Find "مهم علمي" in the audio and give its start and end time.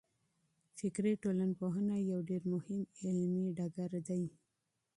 2.53-3.45